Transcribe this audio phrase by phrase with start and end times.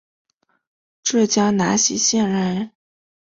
[1.03, 2.71] 浙江兰溪县人。